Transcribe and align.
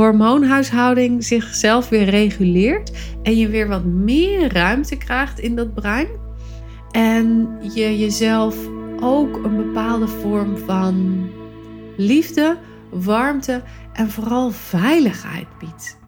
hormoonhuishouding 0.00 1.24
zichzelf 1.24 1.88
weer 1.88 2.04
reguleert 2.04 2.92
en 3.22 3.36
je 3.36 3.48
weer 3.48 3.68
wat 3.68 3.84
meer 3.84 4.52
ruimte 4.52 4.96
krijgt 4.96 5.38
in 5.38 5.56
dat 5.56 5.74
brein. 5.74 6.06
En 6.90 7.48
je 7.74 7.98
jezelf 7.98 8.56
ook 9.00 9.44
een 9.44 9.56
bepaalde 9.56 10.08
vorm 10.08 10.56
van 10.56 11.28
liefde, 11.96 12.56
warmte 12.90 13.62
en 13.92 14.10
vooral 14.10 14.50
veiligheid 14.50 15.46
biedt. 15.58 15.98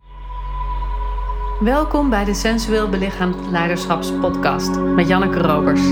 Welkom 1.61 2.11
bij 2.11 2.25
de 2.25 2.35
Sensueel 2.35 2.89
Belichaamd 2.89 3.37
Leiderschapspodcast 3.51 4.79
met 4.81 5.09
Janneke 5.09 5.39
Robers. 5.39 5.83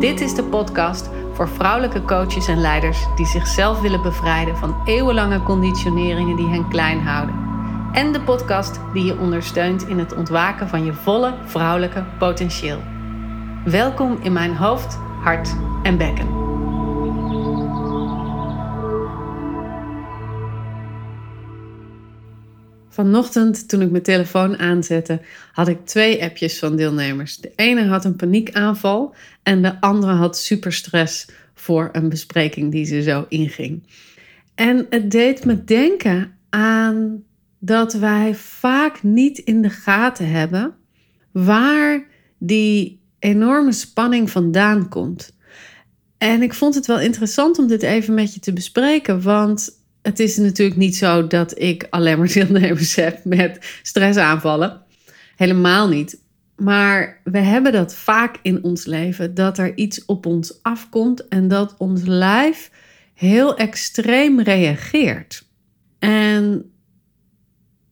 Dit 0.00 0.20
is 0.20 0.34
de 0.34 0.44
podcast 0.44 1.10
voor 1.32 1.48
vrouwelijke 1.48 2.02
coaches 2.02 2.48
en 2.48 2.60
leiders 2.60 3.06
die 3.16 3.26
zichzelf 3.26 3.80
willen 3.80 4.02
bevrijden 4.02 4.56
van 4.56 4.76
eeuwenlange 4.84 5.42
conditioneringen 5.42 6.36
die 6.36 6.48
hen 6.48 6.68
klein 6.68 7.00
houden. 7.00 7.34
En 7.92 8.12
de 8.12 8.20
podcast 8.20 8.80
die 8.92 9.04
je 9.04 9.18
ondersteunt 9.18 9.88
in 9.88 9.98
het 9.98 10.14
ontwaken 10.14 10.68
van 10.68 10.84
je 10.84 10.92
volle 10.92 11.34
vrouwelijke 11.44 12.04
potentieel. 12.18 12.82
Welkom 13.64 14.18
in 14.22 14.32
mijn 14.32 14.56
hoofd, 14.56 14.98
hart 15.20 15.56
en 15.82 15.96
bekken. 15.96 16.41
Vanochtend, 22.92 23.68
toen 23.68 23.80
ik 23.80 23.90
mijn 23.90 24.02
telefoon 24.02 24.58
aanzette, 24.58 25.20
had 25.52 25.68
ik 25.68 25.86
twee 25.86 26.22
appjes 26.22 26.58
van 26.58 26.76
deelnemers. 26.76 27.36
De 27.36 27.52
ene 27.56 27.84
had 27.84 28.04
een 28.04 28.16
paniekaanval 28.16 29.14
en 29.42 29.62
de 29.62 29.80
andere 29.80 30.12
had 30.12 30.38
superstress 30.38 31.28
voor 31.54 31.88
een 31.92 32.08
bespreking 32.08 32.72
die 32.72 32.84
ze 32.84 33.02
zo 33.02 33.26
inging. 33.28 33.86
En 34.54 34.86
het 34.90 35.10
deed 35.10 35.44
me 35.44 35.64
denken 35.64 36.38
aan 36.48 37.22
dat 37.58 37.92
wij 37.92 38.34
vaak 38.34 39.02
niet 39.02 39.38
in 39.38 39.62
de 39.62 39.70
gaten 39.70 40.30
hebben 40.30 40.74
waar 41.30 42.06
die 42.38 43.00
enorme 43.18 43.72
spanning 43.72 44.30
vandaan 44.30 44.88
komt. 44.88 45.36
En 46.18 46.42
ik 46.42 46.54
vond 46.54 46.74
het 46.74 46.86
wel 46.86 47.00
interessant 47.00 47.58
om 47.58 47.66
dit 47.66 47.82
even 47.82 48.14
met 48.14 48.34
je 48.34 48.40
te 48.40 48.52
bespreken, 48.52 49.22
want 49.22 49.81
het 50.02 50.20
is 50.20 50.36
natuurlijk 50.36 50.78
niet 50.78 50.96
zo 50.96 51.26
dat 51.26 51.58
ik 51.58 51.86
alleen 51.90 52.18
maar 52.18 52.32
deelnemers 52.32 52.94
heb 52.94 53.24
met 53.24 53.78
stressaanvallen. 53.82 54.82
Helemaal 55.36 55.88
niet. 55.88 56.20
Maar 56.56 57.20
we 57.24 57.38
hebben 57.38 57.72
dat 57.72 57.94
vaak 57.94 58.38
in 58.42 58.64
ons 58.64 58.84
leven, 58.84 59.34
dat 59.34 59.58
er 59.58 59.76
iets 59.76 60.04
op 60.04 60.26
ons 60.26 60.58
afkomt 60.62 61.28
en 61.28 61.48
dat 61.48 61.74
ons 61.78 62.02
lijf 62.02 62.70
heel 63.14 63.56
extreem 63.56 64.40
reageert. 64.40 65.48
En 65.98 66.72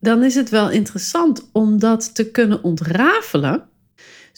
dan 0.00 0.22
is 0.22 0.34
het 0.34 0.48
wel 0.48 0.70
interessant 0.70 1.48
om 1.52 1.78
dat 1.78 2.14
te 2.14 2.30
kunnen 2.30 2.62
ontrafelen 2.62 3.68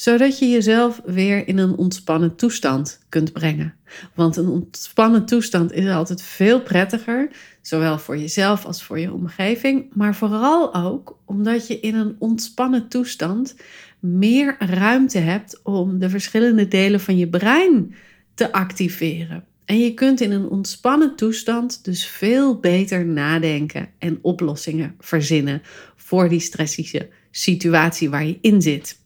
zodat 0.02 0.38
je 0.38 0.48
jezelf 0.48 1.00
weer 1.04 1.48
in 1.48 1.58
een 1.58 1.76
ontspannen 1.76 2.36
toestand 2.36 3.00
kunt 3.08 3.32
brengen. 3.32 3.74
Want 4.14 4.36
een 4.36 4.48
ontspannen 4.48 5.26
toestand 5.26 5.72
is 5.72 5.88
altijd 5.88 6.22
veel 6.22 6.60
prettiger, 6.60 7.30
zowel 7.60 7.98
voor 7.98 8.18
jezelf 8.18 8.64
als 8.64 8.82
voor 8.82 8.98
je 8.98 9.12
omgeving, 9.12 9.86
maar 9.94 10.14
vooral 10.14 10.74
ook 10.74 11.18
omdat 11.24 11.66
je 11.66 11.80
in 11.80 11.94
een 11.94 12.16
ontspannen 12.18 12.88
toestand 12.88 13.56
meer 14.00 14.56
ruimte 14.58 15.18
hebt 15.18 15.60
om 15.62 15.98
de 15.98 16.10
verschillende 16.10 16.68
delen 16.68 17.00
van 17.00 17.16
je 17.16 17.28
brein 17.28 17.94
te 18.34 18.52
activeren. 18.52 19.44
En 19.64 19.78
je 19.78 19.94
kunt 19.94 20.20
in 20.20 20.32
een 20.32 20.48
ontspannen 20.48 21.16
toestand 21.16 21.84
dus 21.84 22.06
veel 22.06 22.58
beter 22.58 23.06
nadenken 23.06 23.88
en 23.98 24.18
oplossingen 24.22 24.94
verzinnen 24.98 25.62
voor 25.96 26.28
die 26.28 26.40
stressige 26.40 27.08
situatie 27.30 28.10
waar 28.10 28.26
je 28.26 28.38
in 28.40 28.62
zit. 28.62 29.00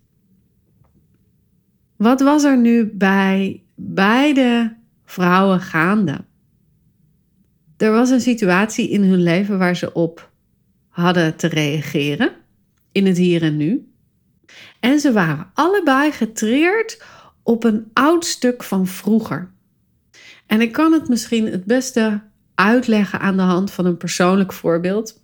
Wat 1.97 2.21
was 2.21 2.45
er 2.45 2.59
nu 2.59 2.91
bij 2.95 3.63
beide 3.75 4.77
vrouwen 5.05 5.61
gaande? 5.61 6.25
Er 7.77 7.91
was 7.91 8.11
een 8.11 8.21
situatie 8.21 8.89
in 8.89 9.03
hun 9.03 9.23
leven 9.23 9.59
waar 9.59 9.77
ze 9.77 9.93
op 9.93 10.31
hadden 10.89 11.37
te 11.37 11.47
reageren, 11.47 12.33
in 12.93 13.07
het 13.07 13.17
hier 13.17 13.43
en 13.43 13.57
nu. 13.57 13.89
En 14.81 15.01
ze 15.01 15.13
waren 15.13 15.51
allebei 15.55 16.13
getreerd 16.13 17.03
op 17.43 17.65
een 17.65 17.91
oud 17.93 18.25
stuk 18.25 18.63
van 18.63 18.87
vroeger. 18.87 19.51
En 20.47 20.61
ik 20.61 20.73
kan 20.73 20.93
het 20.93 21.09
misschien 21.09 21.47
het 21.47 21.65
beste 21.65 22.23
uitleggen 22.55 23.21
aan 23.21 23.37
de 23.37 23.43
hand 23.43 23.71
van 23.71 23.87
een 23.87 23.97
persoonlijk 23.97 24.53
voorbeeld. 24.53 25.23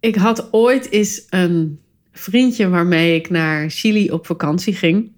Ik 0.00 0.16
had 0.16 0.52
ooit 0.52 0.90
eens 0.90 1.26
een 1.30 1.80
vriendje 2.12 2.68
waarmee 2.68 3.14
ik 3.14 3.30
naar 3.30 3.70
Chili 3.70 4.10
op 4.10 4.26
vakantie 4.26 4.74
ging. 4.74 5.12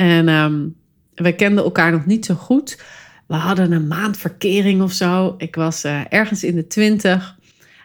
En 0.00 0.28
um, 0.28 0.76
we 1.14 1.34
kenden 1.34 1.64
elkaar 1.64 1.92
nog 1.92 2.06
niet 2.06 2.24
zo 2.24 2.34
goed. 2.34 2.82
We 3.26 3.34
hadden 3.34 3.72
een 3.72 3.86
maand 3.86 4.18
verkering 4.18 4.82
of 4.82 4.92
zo. 4.92 5.34
Ik 5.38 5.54
was 5.54 5.84
uh, 5.84 6.00
ergens 6.08 6.44
in 6.44 6.54
de 6.54 6.66
twintig. 6.66 7.36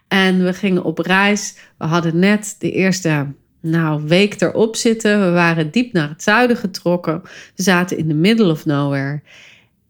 En 0.07 0.43
we 0.43 0.53
gingen 0.53 0.83
op 0.83 0.99
reis. 0.99 1.57
We 1.77 1.85
hadden 1.85 2.19
net 2.19 2.55
de 2.59 2.71
eerste 2.71 3.27
nou, 3.61 4.03
week 4.07 4.41
erop 4.41 4.75
zitten. 4.75 5.25
We 5.25 5.31
waren 5.31 5.71
diep 5.71 5.93
naar 5.93 6.09
het 6.09 6.23
zuiden 6.23 6.57
getrokken. 6.57 7.21
We 7.55 7.63
zaten 7.63 7.97
in 7.97 8.07
the 8.07 8.13
middle 8.13 8.51
of 8.51 8.65
nowhere. 8.65 9.21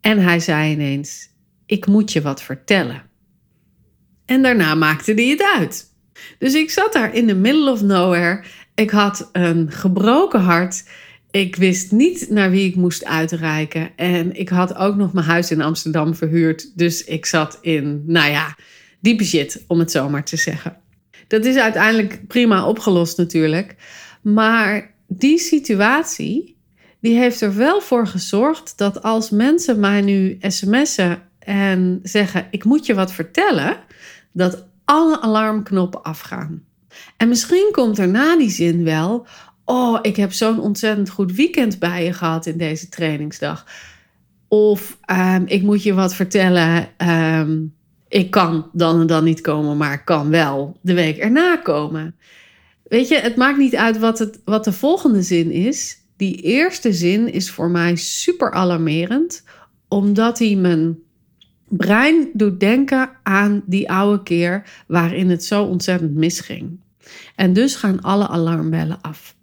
En 0.02 0.20
hij 0.20 0.40
zei 0.40 0.72
ineens: 0.72 1.30
Ik 1.66 1.88
moet 1.88 2.12
je 2.12 2.22
wat 2.22 2.42
vertellen. 2.42 3.02
En 4.26 4.42
daarna 4.42 4.76
maakte 4.76 5.14
hij 5.14 5.28
het 5.28 5.54
uit. 5.58 5.94
Dus 6.40 6.54
ik 6.54 6.70
zat 6.70 6.94
daar 6.94 7.16
in 7.16 7.28
the 7.28 7.36
middle 7.36 7.72
of 7.72 7.82
nowhere. 7.82 8.44
Ik 8.76 8.90
had 8.90 9.30
een 9.32 9.72
gebroken 9.72 10.42
hart. 10.42 10.84
Ik 11.36 11.56
wist 11.56 11.92
niet 11.92 12.30
naar 12.30 12.52
wie 12.52 12.68
ik 12.68 12.76
moest 12.76 13.06
uitreiken. 13.06 13.90
En 13.96 14.40
ik 14.40 14.50
had 14.50 14.76
ook 14.76 14.96
nog 14.96 15.14
mijn 15.14 15.26
huis 15.26 15.52
in 15.52 15.62
Amsterdam 15.62 16.16
verhuurd. 16.16 16.72
Dus 16.78 17.04
ik 17.04 17.26
zat 17.26 17.58
in, 17.62 18.04
nou 18.06 18.32
ja, 18.32 18.56
diepe 19.00 19.24
shit, 19.24 19.64
om 19.68 19.80
het 19.80 19.92
zo 19.92 20.10
maar 20.10 20.24
te 20.24 20.38
zeggen. 20.38 20.78
Dat 21.28 21.46
is 21.46 21.56
uiteindelijk 21.56 22.28
prima 22.28 22.68
opgelost 22.68 23.18
natuurlijk. 23.18 23.76
Maar 24.22 24.94
die 25.08 25.38
situatie, 25.38 26.58
die 27.00 27.18
heeft 27.18 27.42
er 27.42 27.56
wel 27.56 27.82
voor 27.82 28.08
gezorgd 28.08 28.78
dat 28.78 29.04
als 29.04 29.30
mensen 29.30 29.80
mij 29.80 30.02
nu 30.02 30.38
sms'en 30.42 31.22
en 31.40 32.00
zeggen: 32.04 32.48
Ik 32.52 32.64
moet 32.64 32.86
je 32.86 32.94
wat 32.94 33.12
vertellen, 33.12 33.78
dat 34.32 34.66
alle 34.86 35.22
alarmknoppen 35.22 36.04
afgaan. 36.04 36.64
En 37.18 37.28
misschien 37.28 37.70
komt 37.72 37.98
er 37.98 38.08
na 38.08 38.38
die 38.38 38.50
zin 38.50 38.84
wel: 38.84 39.28
Oh, 39.66 40.00
ik 40.02 40.16
heb 40.16 40.34
zo'n 40.34 40.60
ontzettend 40.60 41.10
goed 41.10 41.32
weekend 41.32 41.80
bij 41.80 42.04
je 42.04 42.14
gehad 42.14 42.46
in 42.46 42.58
deze 42.58 42.90
trainingsdag. 42.90 43.66
Of 44.48 44.98
ehm, 45.02 45.44
ik 45.46 45.62
moet 45.62 45.84
je 45.84 45.94
wat 45.94 46.16
vertellen. 46.16 46.88
Ehm, 46.98 47.58
ik 48.08 48.32
kan 48.32 48.70
dan 48.74 49.02
en 49.02 49.08
dan 49.08 49.24
niet 49.24 49.42
komen, 49.42 49.78
maar 49.78 50.04
kan 50.04 50.30
wel 50.30 50.78
de 50.82 50.94
week 50.94 51.18
erna 51.18 51.58
komen. 51.58 52.16
Weet 52.84 53.08
je, 53.08 53.16
het 53.16 53.36
maakt 53.36 53.58
niet 53.58 53.76
uit 53.76 54.00
wat, 54.00 54.20
het, 54.20 54.40
wat 54.46 54.64
de 54.64 54.72
volgende 54.72 55.22
zin 55.22 55.52
is. 55.52 55.98
Die 56.18 56.36
eerste 56.36 56.94
zin 56.94 57.34
is 57.34 57.52
voor 57.52 57.70
mij 57.70 57.96
super 57.96 58.52
alarmerend, 58.52 59.44
omdat 59.88 60.40
hij 60.40 60.56
mijn 60.56 60.98
brein 61.68 62.30
doet 62.34 62.60
denken 62.60 63.10
aan 63.24 63.64
die 63.66 63.92
oude 63.92 64.24
keer 64.24 64.84
waarin 64.88 65.30
het 65.30 65.44
zo 65.44 65.64
ontzettend 65.64 66.16
misging. 66.16 66.80
En 67.36 67.54
dus 67.54 67.76
gaan 67.76 68.02
alle 68.02 68.28
alarmbellen 68.28 69.02
af. 69.02 69.35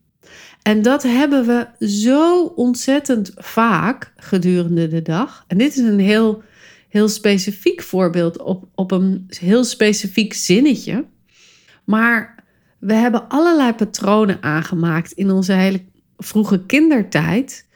En 0.62 0.82
dat 0.82 1.02
hebben 1.02 1.46
we 1.46 1.86
zo 1.86 2.44
ontzettend 2.44 3.32
vaak 3.36 4.12
gedurende 4.16 4.88
de 4.88 5.02
dag. 5.02 5.44
En 5.46 5.58
dit 5.58 5.76
is 5.76 5.84
een 5.84 5.98
heel, 6.00 6.42
heel 6.88 7.08
specifiek 7.08 7.82
voorbeeld 7.82 8.38
op, 8.38 8.68
op 8.74 8.90
een 8.90 9.26
heel 9.38 9.64
specifiek 9.64 10.32
zinnetje. 10.34 11.04
Maar 11.84 12.44
we 12.78 12.94
hebben 12.94 13.28
allerlei 13.28 13.72
patronen 13.72 14.42
aangemaakt 14.42 15.12
in 15.12 15.30
onze 15.30 15.52
hele 15.52 15.82
vroege 16.16 16.66
kindertijd. 16.66 17.66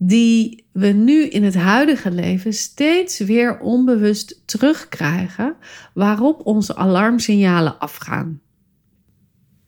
Die 0.00 0.66
we 0.72 0.86
nu 0.86 1.24
in 1.24 1.44
het 1.44 1.54
huidige 1.54 2.10
leven 2.10 2.52
steeds 2.52 3.18
weer 3.18 3.58
onbewust 3.58 4.42
terugkrijgen. 4.44 5.56
Waarop 5.94 6.46
onze 6.46 6.76
alarmsignalen 6.76 7.78
afgaan. 7.78 8.40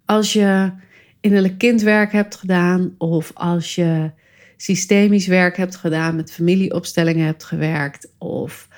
Als 0.04 0.32
je 0.32 0.72
innerlijk 1.20 1.58
kindwerk 1.58 2.12
hebt 2.12 2.34
gedaan 2.34 2.94
of 2.98 3.30
als 3.34 3.74
je 3.74 4.10
systemisch 4.56 5.26
werk 5.26 5.56
hebt 5.56 5.76
gedaan, 5.76 6.16
met 6.16 6.32
familieopstellingen 6.32 7.26
hebt 7.26 7.44
gewerkt 7.44 8.12
of 8.18 8.68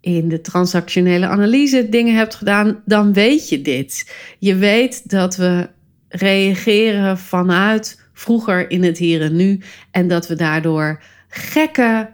in 0.00 0.28
de 0.28 0.40
transactionele 0.40 1.26
analyse 1.26 1.88
dingen 1.88 2.16
hebt 2.16 2.34
gedaan, 2.34 2.82
dan 2.84 3.12
weet 3.12 3.48
je 3.48 3.62
dit. 3.62 4.14
Je 4.38 4.56
weet 4.56 5.10
dat 5.10 5.36
we 5.36 5.68
reageren 6.08 7.18
vanuit 7.18 8.00
vroeger 8.12 8.70
in 8.70 8.82
het 8.82 8.98
hier 8.98 9.22
en 9.22 9.36
nu 9.36 9.60
en 9.90 10.08
dat 10.08 10.28
we 10.28 10.34
daardoor 10.34 11.02
gekke 11.28 12.12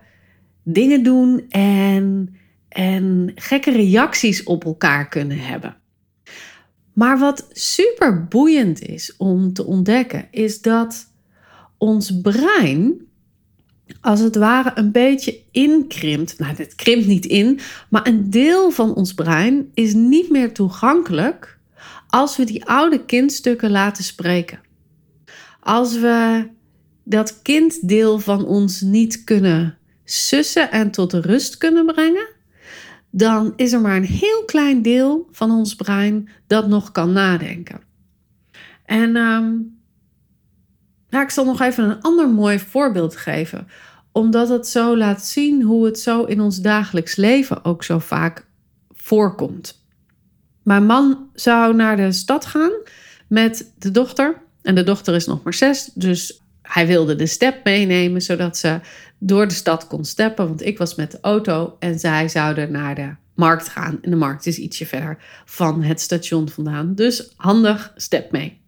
dingen 0.63 1.03
doen 1.03 1.47
en, 1.49 2.37
en 2.69 3.33
gekke 3.35 3.71
reacties 3.71 4.43
op 4.43 4.65
elkaar 4.65 5.09
kunnen 5.09 5.39
hebben. 5.39 5.77
Maar 6.95 7.19
wat 7.19 7.49
super 7.53 8.25
boeiend 8.25 8.83
is 8.83 9.15
om 9.17 9.53
te 9.53 9.65
ontdekken, 9.65 10.29
is 10.31 10.61
dat 10.61 11.13
ons 11.79 12.21
brein 12.21 13.07
als 14.01 14.21
het 14.21 14.37
ware 14.37 14.71
een 14.75 14.93
beetje 14.93 15.39
inkrimpt. 15.51 16.39
Nou, 16.39 16.55
het 16.57 16.75
krimpt 16.75 17.07
niet 17.07 17.27
in, 17.27 17.61
maar 17.89 18.07
een 18.07 18.31
deel 18.31 18.71
van 18.71 18.95
ons 18.95 19.15
brein 19.15 19.71
is 19.75 19.95
niet 19.95 20.31
meer 20.31 20.53
toegankelijk 20.53 21.59
als 22.09 22.37
we 22.37 22.45
die 22.45 22.65
oude 22.65 23.05
kindstukken 23.05 23.71
laten 23.71 24.05
spreken. 24.05 24.61
Als 25.61 25.99
we 25.99 26.49
dat 27.05 27.43
kinddeel 27.43 28.19
van 28.19 28.47
ons 28.47 28.81
niet 28.81 29.25
kunnen 29.25 29.79
sussen 30.05 30.71
en 30.71 30.91
tot 30.91 31.13
rust 31.13 31.59
kunnen 31.59 31.87
brengen, 31.87 32.34
dan 33.17 33.53
is 33.57 33.73
er 33.73 33.81
maar 33.81 33.97
een 33.97 34.05
heel 34.05 34.45
klein 34.45 34.83
deel 34.83 35.29
van 35.31 35.51
ons 35.51 35.75
brein 35.75 36.29
dat 36.47 36.69
nog 36.69 36.93
kan 36.93 37.13
nadenken. 37.13 37.81
En 38.85 39.17
um, 39.17 39.79
ik 41.11 41.31
zal 41.31 41.45
nog 41.45 41.61
even 41.61 41.85
een 41.85 42.01
ander 42.01 42.29
mooi 42.29 42.59
voorbeeld 42.59 43.17
geven, 43.17 43.67
omdat 44.13 44.49
het 44.49 44.67
zo 44.67 44.97
laat 44.97 45.25
zien 45.25 45.63
hoe 45.63 45.85
het 45.85 45.99
zo 45.99 46.23
in 46.25 46.41
ons 46.41 46.61
dagelijks 46.61 47.17
leven 47.17 47.65
ook 47.65 47.85
zo 47.85 47.99
vaak 47.99 48.47
voorkomt. 48.93 49.85
Mijn 50.63 50.87
man 50.87 51.29
zou 51.35 51.75
naar 51.75 51.97
de 51.97 52.13
stad 52.13 52.47
gaan 52.47 52.73
met 53.29 53.73
de 53.79 53.91
dochter. 53.91 54.43
En 54.63 54.75
de 54.75 54.85
dochter 54.85 55.15
is 55.15 55.27
nog 55.27 55.43
maar 55.43 55.55
zes, 55.55 55.91
dus 55.95 56.43
hij 56.63 56.87
wilde 56.87 57.17
de 57.17 57.27
step 57.27 57.65
meenemen 57.65 58.23
zodat 58.23 58.57
ze 58.57 58.81
door 59.27 59.49
de 59.49 59.55
stad 59.55 59.87
kon 59.87 60.05
steppen. 60.05 60.47
Want 60.47 60.67
ik 60.67 60.79
was 60.79 60.95
met 60.95 61.11
de 61.11 61.19
auto 61.21 61.77
en 61.79 61.99
zij 61.99 62.29
zouden 62.29 62.73
naar 62.73 62.95
de 62.95 63.15
markt 63.35 63.69
gaan. 63.69 63.99
En 64.03 64.11
de 64.11 64.17
markt 64.17 64.47
is 64.47 64.59
ietsje 64.59 64.87
verder 64.87 65.19
van 65.45 65.83
het 65.83 66.01
station 66.01 66.49
vandaan. 66.49 66.95
Dus 66.95 67.33
handig, 67.37 67.93
step 67.97 68.33
mee. 68.33 68.61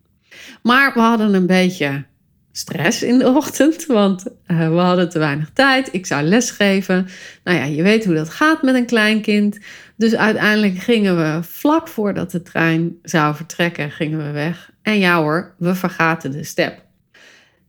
Maar 0.62 0.92
we 0.94 1.00
hadden 1.00 1.34
een 1.34 1.46
beetje 1.46 2.04
stress 2.52 3.02
in 3.02 3.18
de 3.18 3.28
ochtend, 3.28 3.86
want 3.86 4.24
uh, 4.46 4.68
we 4.68 4.78
hadden 4.78 5.08
te 5.08 5.18
weinig 5.18 5.50
tijd. 5.52 5.88
Ik 5.92 6.06
zou 6.06 6.22
lesgeven. 6.22 7.08
Nou 7.44 7.58
ja, 7.58 7.64
je 7.64 7.82
weet 7.82 8.04
hoe 8.04 8.14
dat 8.14 8.30
gaat 8.30 8.62
met 8.62 8.74
een 8.74 8.86
klein 8.86 9.20
kind. 9.20 9.58
Dus 9.96 10.14
uiteindelijk 10.14 10.78
gingen 10.78 11.16
we 11.16 11.42
vlak 11.42 11.88
voordat 11.88 12.30
de 12.30 12.42
trein 12.42 12.96
zou 13.02 13.34
vertrekken, 13.34 13.90
gingen 13.90 14.26
we 14.26 14.30
weg. 14.30 14.70
En 14.82 14.98
ja 14.98 15.20
hoor, 15.20 15.54
we 15.58 15.74
vergaten 15.74 16.30
de 16.30 16.44
step. 16.44 16.85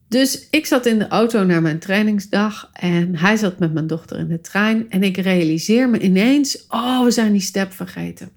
Dus 0.07 0.48
ik 0.50 0.65
zat 0.65 0.86
in 0.86 1.00
de 1.00 1.07
auto 1.07 1.44
naar 1.44 1.62
mijn 1.62 1.80
trainingsdag 1.80 2.69
en 2.74 3.15
hij 3.15 3.36
zat 3.36 3.59
met 3.59 3.74
mijn 3.74 3.88
dochter 3.88 4.19
in 4.19 4.27
de 4.27 4.42
trein. 4.42 4.89
En 4.89 5.04
ik 5.04 5.18
realiseer 5.18 5.89
me 5.89 6.00
ineens: 6.00 6.65
oh, 6.68 7.04
we 7.04 7.12
zijn 7.12 7.31
die 7.31 7.42
step 7.42 7.74
vergeten. 7.74 8.30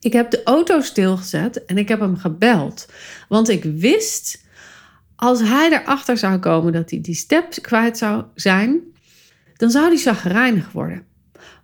Ik 0.00 0.12
heb 0.12 0.30
de 0.30 0.42
auto 0.42 0.80
stilgezet 0.80 1.64
en 1.64 1.78
ik 1.78 1.88
heb 1.88 2.00
hem 2.00 2.16
gebeld. 2.16 2.88
Want 3.28 3.48
ik 3.48 3.64
wist, 3.64 4.44
als 5.16 5.40
hij 5.40 5.70
erachter 5.70 6.16
zou 6.16 6.38
komen 6.38 6.72
dat 6.72 6.90
hij 6.90 7.00
die 7.00 7.14
step 7.14 7.50
kwijt 7.60 7.98
zou 7.98 8.24
zijn, 8.34 8.80
dan 9.56 9.70
zou 9.70 9.86
hij 9.86 9.96
zagrijnig 9.96 10.72
worden. 10.72 11.06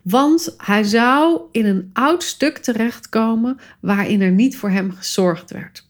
Want 0.03 0.55
hij 0.57 0.83
zou 0.83 1.41
in 1.53 1.67
een 1.67 1.91
oud 1.93 2.23
stuk 2.23 2.59
terechtkomen 2.59 3.59
waarin 3.81 4.21
er 4.21 4.31
niet 4.31 4.57
voor 4.57 4.71
hem 4.71 4.91
gezorgd 4.91 5.51
werd. 5.51 5.88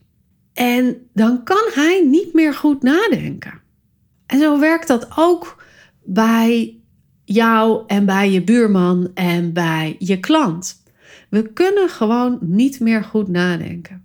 En 0.58 0.96
dan 1.14 1.44
kan 1.44 1.70
hij 1.75 2.05
niet 2.10 2.34
meer 2.34 2.55
goed 2.55 2.82
nadenken. 2.82 3.60
En 4.26 4.38
zo 4.38 4.58
werkt 4.58 4.88
dat 4.88 5.08
ook 5.16 5.64
bij 6.05 6.76
jou 7.25 7.82
en 7.87 8.06
bij 8.06 8.31
je 8.31 8.43
buurman 8.43 9.10
en 9.14 9.52
bij 9.52 9.96
je 9.99 10.20
klant. 10.20 10.82
We 11.31 11.52
kunnen 11.52 11.88
gewoon 11.88 12.38
niet 12.40 12.81
meer 12.81 13.05
goed 13.05 13.28
nadenken. 13.28 14.05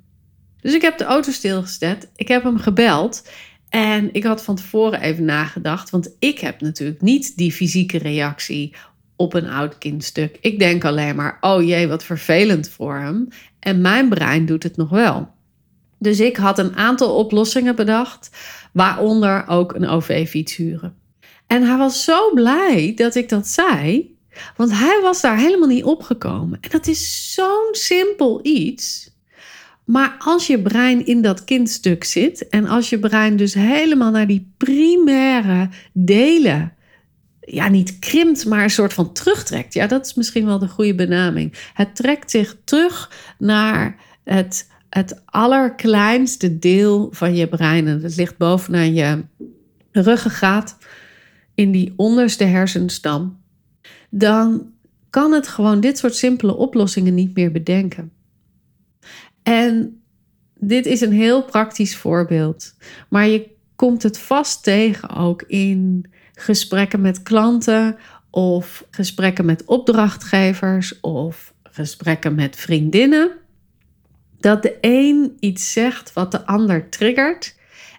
Dus 0.62 0.74
ik 0.74 0.82
heb 0.82 0.98
de 0.98 1.04
auto 1.04 1.32
stilgezet, 1.32 2.12
ik 2.16 2.28
heb 2.28 2.44
hem 2.44 2.58
gebeld 2.58 3.30
en 3.70 4.14
ik 4.14 4.24
had 4.24 4.44
van 4.44 4.56
tevoren 4.56 5.02
even 5.02 5.26
nagedacht, 5.26 5.90
want 5.90 6.16
ik 6.20 6.40
heb 6.40 6.62
natuurlijk 6.62 7.02
niet 7.02 7.38
die 7.38 7.52
fysieke 7.52 7.98
reactie 7.98 8.76
op 9.16 9.34
een 9.34 9.48
oud 9.50 9.78
kindstuk. 9.78 10.38
Ik 10.42 10.60
denk 10.60 10.86
alleen 10.86 11.16
maar, 11.16 11.38
oh 11.42 11.64
jee, 11.64 11.88
wat 11.88 12.04
vervelend 12.04 12.70
voor 12.70 12.96
hem. 12.96 13.28
En 13.60 13.82
mijn 13.82 14.10
brein 14.10 14.46
doet 14.46 14.64
het 14.64 14.78
nog 14.78 14.90
wel. 14.90 15.32
Dus 16.04 16.20
ik 16.20 16.38
had 16.38 16.60
een 16.60 16.76
aantal 16.76 17.16
oplossingen 17.16 17.76
bedacht, 17.76 18.30
waaronder 18.72 19.48
ook 19.48 19.74
een 19.74 19.88
OV-fiets 19.88 20.56
huren. 20.56 20.96
En 21.48 21.64
hij 21.64 21.78
was 21.78 22.04
zo 22.04 22.34
blij 22.34 22.94
dat 22.96 23.16
ik 23.16 23.30
dat 23.30 23.48
zei, 23.48 24.16
want 24.56 24.72
hij 24.72 25.00
was 25.02 25.22
daar 25.22 25.38
helemaal 25.38 25.68
niet 25.68 25.84
opgekomen. 25.84 26.58
En 26.62 26.70
dat 26.70 26.88
is 26.88 27.34
zo'n 27.34 27.70
simpel 27.72 28.40
iets. 28.44 29.12
Maar 29.86 30.16
als 30.20 30.48
je 30.48 30.62
brein 30.62 31.06
in 31.06 31.22
dat 31.22 31.44
kindstuk 31.44 32.04
zit 32.04 32.50
en 32.50 32.68
als 32.68 32.90
je 32.90 33.00
brein 33.00 33.38
dus 33.38 33.54
helemaal 33.54 34.12
naar 34.12 34.28
die 34.28 34.54
primaire 34.58 35.70
delen, 35.94 36.74
ja, 37.40 37.70
niet 37.70 38.00
krimpt, 38.00 38.46
maar 38.46 38.64
een 38.64 38.70
soort 38.70 38.94
van 38.94 39.14
terugtrekt. 39.14 39.74
Ja, 39.74 39.88
dat 39.88 40.06
is 40.06 40.14
misschien 40.14 40.46
wel 40.46 40.60
de 40.60 40.68
goede 40.68 40.96
benaming. 40.96 41.54
Het 41.74 41.96
trekt 41.96 42.32
zich 42.32 42.56
terug 42.64 43.12
naar 43.38 43.96
het 44.24 44.72
het 44.94 45.22
allerkleinste 45.26 46.60
deel 46.60 47.08
van 47.12 47.36
je 47.36 47.48
brein. 47.48 47.88
En 47.88 48.02
dat 48.02 48.16
ligt 48.16 48.38
bovenaan 48.38 48.94
je 48.94 49.24
ruggengraat 49.92 50.78
in 51.56 51.72
die 51.72 51.94
onderste 51.96 52.44
hersenstam. 52.44 53.42
Dan 54.10 54.72
kan 55.10 55.32
het 55.32 55.48
gewoon 55.48 55.80
dit 55.80 55.98
soort 55.98 56.16
simpele 56.16 56.56
oplossingen 56.56 57.14
niet 57.14 57.36
meer 57.36 57.52
bedenken. 57.52 58.12
En 59.44 60.02
dit 60.60 60.86
is 60.86 61.02
een 61.02 61.12
heel 61.12 61.44
praktisch 61.44 61.98
voorbeeld. 61.98 62.74
Maar 63.10 63.28
je 63.28 63.50
komt 63.76 64.04
het 64.04 64.20
vast 64.20 64.64
tegen 64.64 65.10
ook 65.10 65.42
in 65.42 66.06
gesprekken 66.34 67.02
met 67.02 67.24
klanten 67.24 67.98
of 68.30 68.86
gesprekken 68.92 69.46
met 69.46 69.66
opdrachtgevers 69.66 71.00
of 71.00 71.54
gesprekken 71.64 72.36
met 72.36 72.56
vriendinnen 72.56 73.42
dat 74.44 74.62
de 74.62 74.78
een 74.82 75.38
iets 75.40 75.72
zegt 75.72 76.14
wat 76.14 76.32
de 76.32 76.46
ander 76.46 76.90
triggert 76.90 77.56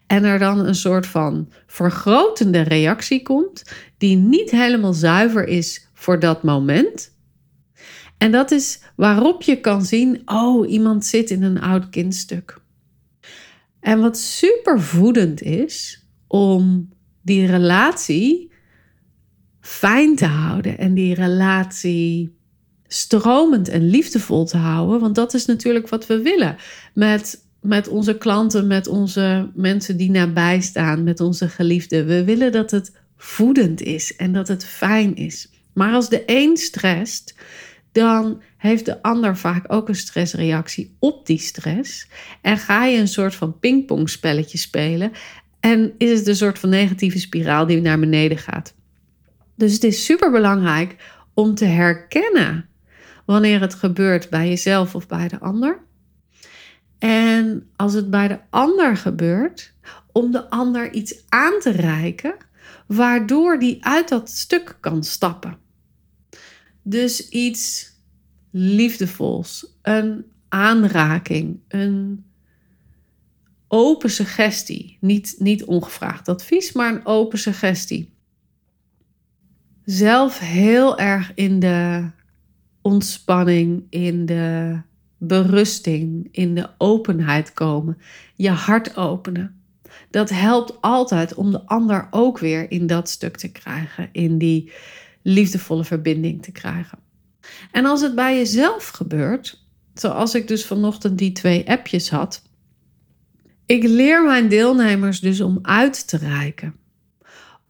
en 0.07 0.25
er 0.25 0.39
dan 0.39 0.59
een 0.67 0.75
soort 0.75 1.07
van 1.07 1.51
vergrotende 1.67 2.61
reactie 2.61 3.23
komt 3.23 3.63
die 3.99 4.17
niet 4.17 4.51
helemaal 4.51 4.93
zuiver 4.93 5.47
is 5.47 5.89
voor 5.93 6.19
dat 6.19 6.43
moment. 6.43 7.17
En 8.19 8.33
dat 8.33 8.51
is 8.51 8.81
waarop 8.97 9.43
je 9.43 9.61
kan 9.61 9.85
zien, 9.85 10.23
oh, 10.25 10.71
iemand 10.71 11.05
zit 11.05 11.31
in 11.31 11.43
een 11.43 11.61
oud 11.61 11.89
kindstuk. 11.89 12.61
En 13.81 14.01
wat 14.01 14.19
super 14.19 14.81
voedend 14.81 15.43
is 15.43 16.07
om 16.27 16.89
die 17.23 17.47
relatie 17.47 18.53
fijn 19.61 20.17
te 20.17 20.27
houden 20.27 20.79
en 20.79 20.95
die 20.95 21.15
relatie 21.15 22.37
stromend 22.89 23.69
en 23.69 23.89
liefdevol 23.89 24.45
te 24.45 24.57
houden. 24.57 25.01
Want 25.01 25.15
dat 25.15 25.35
is 25.35 25.47
natuurlijk 25.47 25.89
wat 25.89 26.07
we 26.07 26.23
willen 26.23 26.57
met, 26.95 27.45
met 27.61 27.89
onze 27.89 28.19
klanten, 28.19 28.67
met 28.67 28.87
onze 28.87 29.51
mensen 29.55 29.97
die 29.97 30.11
nabij 30.11 30.61
staan, 30.61 31.05
met 31.05 31.21
onze 31.21 31.49
geliefden. 31.49 32.07
We 32.07 32.25
willen 32.25 32.53
dat 32.53 32.71
het 32.71 32.93
voedend 33.17 33.83
is 33.83 34.17
en 34.17 34.33
dat 34.33 34.49
het 34.49 34.65
fijn 34.65 35.17
is. 35.17 35.49
Maar 35.73 35.93
als 35.93 36.09
de 36.09 36.23
een 36.27 36.57
stresst, 36.57 37.35
dan 37.93 38.43
heeft 38.57 38.85
de 38.85 39.03
ander 39.03 39.37
vaak 39.37 39.73
ook 39.73 39.89
een 39.89 39.95
stressreactie 39.95 40.97
op 40.99 41.27
die 41.27 41.39
stress. 41.39 42.09
En 42.41 42.59
ga 42.59 42.85
je 42.85 42.99
een 42.99 43.09
soort 43.09 43.35
van 43.35 43.59
pingpongspelletje 43.59 44.59
spelen. 44.59 45.13
En 45.61 45.93
is 45.99 46.19
het 46.19 46.29
een 46.29 46.37
soort 46.37 46.59
van 46.59 46.69
negatieve 46.69 47.19
spiraal 47.19 47.67
die 47.67 47.81
naar 47.81 47.99
beneden 47.99 48.39
gaat. 48.39 48.75
Dus 49.57 49.73
het 49.73 49.85
is 49.85 50.05
super 50.05 50.31
belangrijk 50.31 50.97
om 51.35 51.55
te 51.55 51.65
herkennen 51.65 52.69
wanneer 53.25 53.61
het 53.61 53.75
gebeurt 53.75 54.31
bij 54.31 54.49
jezelf 54.49 54.95
of 54.95 55.07
bij 55.07 55.29
de 55.29 55.41
ander. 55.41 55.83
En 56.99 57.71
als 57.77 57.93
het 57.93 58.11
bij 58.11 58.29
de 58.29 58.39
ander 58.51 58.97
gebeurt, 58.97 59.75
om 60.13 60.31
de 60.31 60.51
ander 60.51 60.93
iets 60.93 61.23
aan 61.29 61.61
te 61.61 61.71
reiken, 61.71 62.37
waardoor 62.87 63.59
die 63.59 63.85
uit 63.85 64.09
dat 64.09 64.31
stuk 64.31 64.77
kan 64.81 65.05
stappen. 65.05 65.59
Dus 66.83 67.29
iets 67.29 67.93
liefdevols, 68.51 69.77
een 69.83 70.25
aanraking, 70.49 71.61
een 71.69 72.25
open 73.69 74.11
suggestie. 74.11 74.97
Niet, 75.01 75.35
niet 75.39 75.65
ongevraagd 75.65 76.29
advies, 76.29 76.73
maar 76.73 76.95
een 76.95 77.07
open 77.07 77.39
suggestie. 77.39 78.13
Zelf 79.85 80.39
heel 80.39 80.99
erg 80.99 81.33
in 81.35 81.61
de 81.61 82.11
ontspanning, 82.85 83.87
in 83.91 84.27
de 84.27 84.81
berusting, 85.19 86.29
in 86.31 86.55
de 86.55 86.69
openheid 86.79 87.53
komen. 87.53 87.99
Je 88.35 88.51
hart 88.51 88.97
openen. 88.97 89.63
Dat 90.11 90.31
helpt 90.31 90.81
altijd 90.81 91.35
om 91.35 91.51
de 91.51 91.67
ander 91.67 92.09
ook 92.11 92.39
weer 92.39 92.71
in 92.71 92.87
dat 92.87 93.09
stuk 93.09 93.37
te 93.37 93.53
krijgen, 93.53 94.09
in 94.13 94.39
die 94.39 94.73
liefdevolle 95.23 95.85
verbinding 95.85 96.43
te 96.43 96.53
krijgen. 96.53 96.99
En 97.73 97.85
als 97.85 98.01
het 98.01 98.15
bij 98.15 98.37
jezelf 98.37 98.89
gebeurt, 98.89 99.63
zoals 99.95 100.35
ik 100.35 100.49
dus 100.49 100.67
vanochtend 100.67 101.19
die 101.19 101.33
twee 101.33 101.69
appjes 101.69 102.11
had. 102.11 102.43
Ik 103.67 103.83
leer 103.83 104.25
mijn 104.25 104.49
deelnemers 104.49 105.21
dus 105.21 105.41
om 105.41 105.59
uit 105.63 106.09
te 106.09 106.17
reiken. 106.17 106.75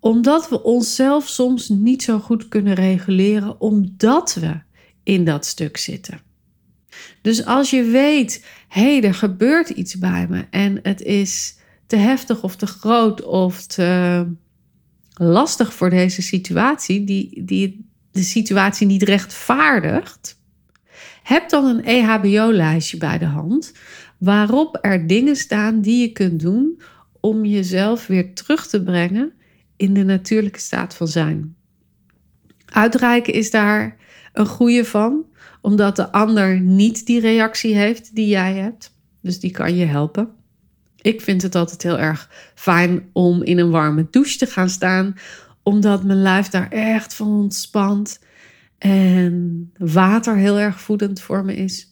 Omdat 0.00 0.48
we 0.48 0.62
onszelf 0.62 1.28
soms 1.28 1.68
niet 1.68 2.02
zo 2.02 2.18
goed 2.18 2.48
kunnen 2.48 2.74
reguleren, 2.74 3.60
omdat 3.60 4.34
we 4.34 4.60
in 5.04 5.24
dat 5.24 5.46
stuk 5.46 5.76
zitten. 5.76 6.20
Dus 7.20 7.44
als 7.44 7.70
je 7.70 7.82
weet, 7.84 8.44
hé, 8.68 8.98
hey, 8.98 9.02
er 9.02 9.14
gebeurt 9.14 9.68
iets 9.68 9.98
bij 9.98 10.26
me 10.28 10.46
en 10.50 10.78
het 10.82 11.02
is 11.02 11.56
te 11.86 11.96
heftig 11.96 12.42
of 12.42 12.56
te 12.56 12.66
groot 12.66 13.22
of 13.22 13.66
te 13.66 14.26
lastig 15.14 15.74
voor 15.74 15.90
deze 15.90 16.22
situatie, 16.22 17.04
die, 17.04 17.44
die 17.44 17.88
de 18.10 18.22
situatie 18.22 18.86
niet 18.86 19.02
rechtvaardigt, 19.02 20.38
heb 21.22 21.48
dan 21.48 21.64
een 21.64 21.84
EHBO-lijstje 21.84 22.96
bij 22.96 23.18
de 23.18 23.24
hand 23.24 23.72
waarop 24.18 24.78
er 24.80 25.06
dingen 25.06 25.36
staan 25.36 25.80
die 25.80 26.00
je 26.00 26.12
kunt 26.12 26.40
doen 26.40 26.80
om 27.20 27.44
jezelf 27.44 28.06
weer 28.06 28.34
terug 28.34 28.66
te 28.66 28.82
brengen 28.82 29.32
in 29.76 29.94
de 29.94 30.04
natuurlijke 30.04 30.58
staat 30.58 30.94
van 30.94 31.08
zijn. 31.08 31.56
Uitreiken 32.64 33.32
is 33.32 33.50
daar 33.50 33.96
een 34.34 34.46
goede 34.46 34.84
van, 34.84 35.24
omdat 35.60 35.96
de 35.96 36.12
ander 36.12 36.60
niet 36.60 37.06
die 37.06 37.20
reactie 37.20 37.74
heeft 37.74 38.14
die 38.14 38.28
jij 38.28 38.54
hebt. 38.54 38.96
Dus 39.20 39.40
die 39.40 39.50
kan 39.50 39.76
je 39.76 39.84
helpen. 39.84 40.28
Ik 41.00 41.20
vind 41.20 41.42
het 41.42 41.54
altijd 41.54 41.82
heel 41.82 41.98
erg 41.98 42.30
fijn 42.54 43.08
om 43.12 43.42
in 43.42 43.58
een 43.58 43.70
warme 43.70 44.06
douche 44.10 44.38
te 44.38 44.46
gaan 44.46 44.68
staan, 44.68 45.14
omdat 45.62 46.04
mijn 46.04 46.22
lijf 46.22 46.48
daar 46.48 46.70
echt 46.70 47.14
van 47.14 47.28
ontspant 47.28 48.20
en 48.78 49.70
water 49.78 50.36
heel 50.36 50.58
erg 50.58 50.80
voedend 50.80 51.20
voor 51.20 51.44
me 51.44 51.54
is. 51.54 51.88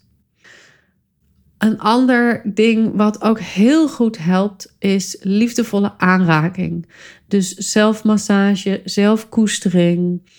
Een 1.59 1.79
ander 1.79 2.43
ding 2.55 2.97
wat 2.97 3.23
ook 3.23 3.41
heel 3.41 3.89
goed 3.89 4.19
helpt 4.19 4.77
is 4.79 5.17
liefdevolle 5.21 5.99
aanraking. 5.99 6.87
Dus 7.29 7.55
zelfmassage, 7.55 8.81
zelfkoestering. 8.85 10.31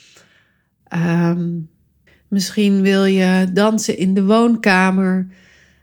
Um, 0.95 1.71
misschien 2.33 2.81
wil 2.81 3.05
je 3.05 3.49
dansen 3.53 3.97
in 3.97 4.13
de 4.13 4.23
woonkamer. 4.23 5.27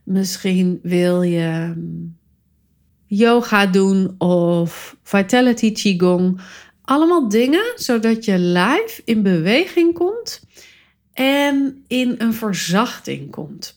Misschien 0.05 0.79
wil 0.83 1.23
je 1.23 1.39
ehm, 1.41 1.81
yoga 3.07 3.67
doen 3.67 4.15
of 4.19 4.97
vitality 5.03 5.73
qigong. 5.73 6.41
Allemaal 6.83 7.29
dingen 7.29 7.73
zodat 7.75 8.25
je 8.25 8.39
lijf 8.39 9.03
in 9.05 9.23
beweging 9.23 9.95
komt 9.95 10.43
en 11.13 11.85
in 11.87 12.15
een 12.19 12.35
verzachting 12.35 13.31
komt. 13.31 13.75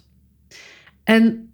En 1.03 1.53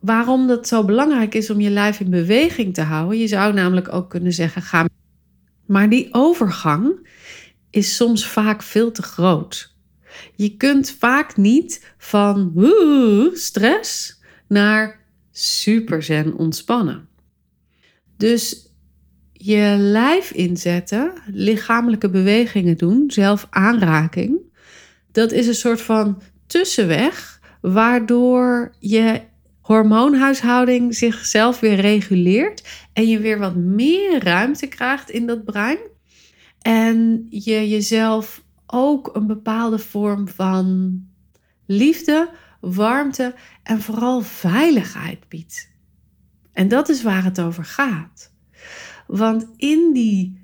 waarom 0.00 0.46
dat 0.46 0.68
zo 0.68 0.84
belangrijk 0.84 1.34
is 1.34 1.50
om 1.50 1.60
je 1.60 1.70
lijf 1.70 2.00
in 2.00 2.10
beweging 2.10 2.74
te 2.74 2.82
houden, 2.82 3.18
je 3.18 3.26
zou 3.26 3.54
namelijk 3.54 3.92
ook 3.92 4.10
kunnen 4.10 4.32
zeggen: 4.32 4.62
ga. 4.62 4.88
Maar 5.66 5.88
die 5.88 6.08
overgang 6.10 7.08
is 7.70 7.96
soms 7.96 8.26
vaak 8.26 8.62
veel 8.62 8.90
te 8.90 9.02
groot. 9.02 9.78
Je 10.34 10.56
kunt 10.56 10.90
vaak 10.90 11.36
niet 11.36 11.92
van 11.98 12.50
woe, 12.54 13.30
stress 13.34 14.20
naar 14.48 15.00
super 15.30 16.02
zen 16.02 16.36
ontspannen. 16.36 17.08
Dus 18.16 18.68
je 19.32 19.74
lijf 19.78 20.30
inzetten, 20.30 21.12
lichamelijke 21.26 22.10
bewegingen 22.10 22.76
doen, 22.76 23.04
zelf 23.10 23.46
aanraking, 23.50 24.38
dat 25.12 25.32
is 25.32 25.46
een 25.46 25.54
soort 25.54 25.80
van 25.80 26.22
tussenweg 26.46 27.40
waardoor 27.60 28.74
je 28.78 29.20
hormoonhuishouding 29.60 30.94
zichzelf 30.94 31.60
weer 31.60 31.80
reguleert 31.80 32.68
en 32.92 33.08
je 33.08 33.18
weer 33.18 33.38
wat 33.38 33.56
meer 33.56 34.24
ruimte 34.24 34.66
krijgt 34.66 35.10
in 35.10 35.26
dat 35.26 35.44
brein. 35.44 35.78
En 36.60 37.26
je 37.28 37.68
jezelf 37.68 38.42
ook 38.72 39.10
een 39.12 39.26
bepaalde 39.26 39.78
vorm 39.78 40.28
van 40.28 40.98
liefde, 41.66 42.30
warmte 42.60 43.34
en 43.62 43.80
vooral 43.80 44.20
veiligheid 44.20 45.28
biedt. 45.28 45.70
En 46.52 46.68
dat 46.68 46.88
is 46.88 47.02
waar 47.02 47.24
het 47.24 47.40
over 47.40 47.64
gaat. 47.64 48.32
Want 49.06 49.46
in 49.56 49.90
die 49.92 50.40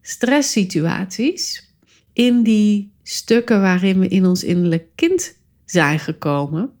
stresssituaties, 0.00 1.72
in 2.12 2.42
die 2.42 2.92
stukken 3.02 3.60
waarin 3.60 3.98
we 3.98 4.08
in 4.08 4.26
ons 4.26 4.44
innerlijk 4.44 4.88
kind 4.94 5.36
zijn 5.64 5.98
gekomen, 5.98 6.72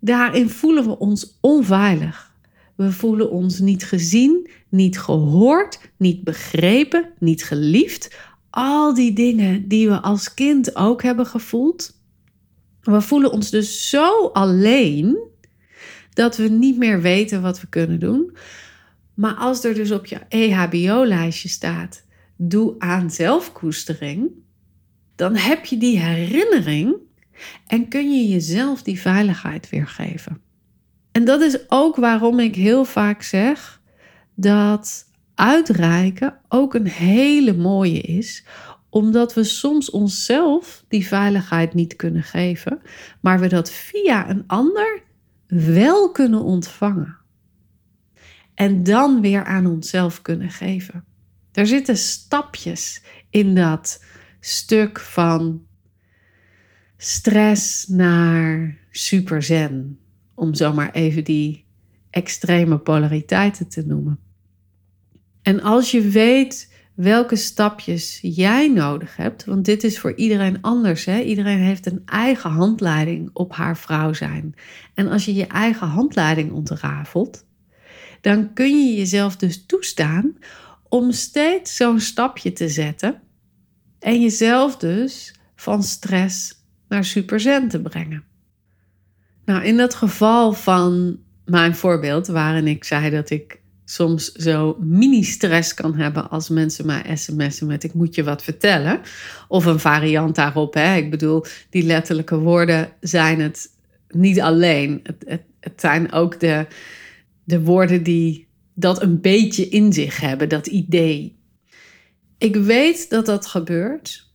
daarin 0.00 0.50
voelen 0.50 0.84
we 0.84 0.98
ons 0.98 1.38
onveilig. 1.40 2.32
We 2.74 2.92
voelen 2.92 3.30
ons 3.30 3.58
niet 3.58 3.84
gezien, 3.84 4.50
niet 4.68 4.98
gehoord, 4.98 5.80
niet 5.96 6.24
begrepen, 6.24 7.10
niet 7.18 7.44
geliefd. 7.44 8.16
Al 8.56 8.94
die 8.94 9.12
dingen 9.12 9.68
die 9.68 9.88
we 9.88 10.00
als 10.00 10.34
kind 10.34 10.76
ook 10.76 11.02
hebben 11.02 11.26
gevoeld. 11.26 12.00
We 12.80 13.00
voelen 13.00 13.32
ons 13.32 13.50
dus 13.50 13.88
zo 13.88 14.26
alleen 14.26 15.18
dat 16.12 16.36
we 16.36 16.48
niet 16.48 16.78
meer 16.78 17.00
weten 17.00 17.42
wat 17.42 17.60
we 17.60 17.66
kunnen 17.66 18.00
doen. 18.00 18.36
Maar 19.14 19.34
als 19.34 19.64
er 19.64 19.74
dus 19.74 19.90
op 19.90 20.06
je 20.06 20.18
EHBO-lijstje 20.28 21.48
staat: 21.48 22.04
doe 22.36 22.74
aan 22.78 23.10
zelfkoestering, 23.10 24.30
dan 25.16 25.36
heb 25.36 25.64
je 25.64 25.76
die 25.76 25.98
herinnering 25.98 26.96
en 27.66 27.88
kun 27.88 28.12
je 28.12 28.28
jezelf 28.28 28.82
die 28.82 29.00
veiligheid 29.00 29.70
weer 29.70 29.86
geven. 29.86 30.40
En 31.12 31.24
dat 31.24 31.40
is 31.40 31.70
ook 31.70 31.96
waarom 31.96 32.38
ik 32.38 32.54
heel 32.54 32.84
vaak 32.84 33.22
zeg 33.22 33.80
dat 34.34 35.12
uitreiken 35.34 36.38
ook 36.48 36.74
een 36.74 36.86
hele 36.86 37.56
mooie 37.56 38.00
is, 38.00 38.44
omdat 38.88 39.34
we 39.34 39.44
soms 39.44 39.90
onszelf 39.90 40.84
die 40.88 41.06
veiligheid 41.06 41.74
niet 41.74 41.96
kunnen 41.96 42.22
geven, 42.22 42.80
maar 43.20 43.40
we 43.40 43.48
dat 43.48 43.70
via 43.70 44.30
een 44.30 44.44
ander 44.46 45.02
wel 45.46 46.10
kunnen 46.10 46.42
ontvangen. 46.42 47.16
En 48.54 48.82
dan 48.82 49.20
weer 49.20 49.44
aan 49.44 49.66
onszelf 49.66 50.22
kunnen 50.22 50.50
geven. 50.50 51.04
Er 51.52 51.66
zitten 51.66 51.96
stapjes 51.96 53.02
in 53.30 53.54
dat 53.54 54.04
stuk 54.40 55.00
van 55.00 55.66
stress 56.96 57.86
naar 57.86 58.78
super 58.90 59.42
zen. 59.42 59.98
Om 60.34 60.54
zomaar 60.54 60.90
even 60.92 61.24
die 61.24 61.64
extreme 62.10 62.78
polariteiten 62.78 63.68
te 63.68 63.86
noemen. 63.86 64.23
En 65.44 65.62
als 65.62 65.90
je 65.90 66.00
weet 66.00 66.72
welke 66.94 67.36
stapjes 67.36 68.18
jij 68.22 68.68
nodig 68.68 69.16
hebt, 69.16 69.44
want 69.44 69.64
dit 69.64 69.84
is 69.84 69.98
voor 69.98 70.14
iedereen 70.14 70.62
anders. 70.62 71.04
Hè? 71.04 71.20
Iedereen 71.20 71.58
heeft 71.58 71.86
een 71.86 72.02
eigen 72.06 72.50
handleiding 72.50 73.30
op 73.32 73.52
haar 73.52 73.76
vrouw 73.76 74.12
zijn. 74.12 74.54
En 74.94 75.08
als 75.08 75.24
je 75.24 75.34
je 75.34 75.46
eigen 75.46 75.86
handleiding 75.86 76.52
ontrafelt, 76.52 77.46
dan 78.20 78.52
kun 78.52 78.86
je 78.86 78.96
jezelf 78.96 79.36
dus 79.36 79.66
toestaan 79.66 80.38
om 80.88 81.12
steeds 81.12 81.76
zo'n 81.76 82.00
stapje 82.00 82.52
te 82.52 82.68
zetten 82.68 83.20
en 83.98 84.20
jezelf 84.20 84.76
dus 84.76 85.34
van 85.56 85.82
stress 85.82 86.64
naar 86.88 87.04
superzen 87.04 87.68
te 87.68 87.80
brengen. 87.80 88.24
Nou, 89.44 89.64
in 89.64 89.76
dat 89.76 89.94
geval 89.94 90.52
van 90.52 91.18
mijn 91.44 91.74
voorbeeld, 91.74 92.26
waarin 92.26 92.66
ik 92.66 92.84
zei 92.84 93.10
dat 93.10 93.30
ik 93.30 93.62
soms 93.84 94.32
zo 94.32 94.76
mini-stress 94.80 95.74
kan 95.74 95.94
hebben 95.94 96.30
als 96.30 96.48
mensen 96.48 96.86
mij 96.86 97.16
sms'en 97.16 97.66
met 97.66 97.84
ik 97.84 97.94
moet 97.94 98.14
je 98.14 98.24
wat 98.24 98.42
vertellen. 98.42 99.00
Of 99.48 99.64
een 99.64 99.80
variant 99.80 100.34
daarop. 100.34 100.74
Hè. 100.74 100.96
Ik 100.96 101.10
bedoel, 101.10 101.44
die 101.70 101.82
letterlijke 101.82 102.38
woorden 102.38 102.92
zijn 103.00 103.40
het 103.40 103.70
niet 104.08 104.40
alleen. 104.40 105.00
Het, 105.02 105.42
het, 105.60 105.80
zijn 105.80 106.12
ook 106.12 106.40
de, 106.40 106.66
de 107.44 107.60
woorden 107.60 108.02
die 108.02 108.48
dat 108.74 109.02
een 109.02 109.20
beetje 109.20 109.68
in 109.68 109.92
zich 109.92 110.20
hebben, 110.20 110.48
dat 110.48 110.66
idee. 110.66 111.38
Ik 112.38 112.56
weet 112.56 113.10
dat 113.10 113.26
dat 113.26 113.46
gebeurt. 113.46 114.32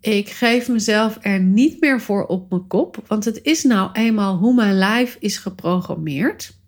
Ik 0.00 0.28
geef 0.28 0.68
mezelf 0.68 1.18
er 1.20 1.40
niet 1.40 1.80
meer 1.80 2.00
voor 2.00 2.26
op 2.26 2.50
mijn 2.50 2.66
kop, 2.66 3.04
want 3.06 3.24
het 3.24 3.40
is 3.42 3.62
nou 3.62 3.90
eenmaal 3.92 4.36
hoe 4.36 4.54
mijn 4.54 4.74
lijf 4.74 5.16
is 5.20 5.36
geprogrammeerd. 5.36 6.62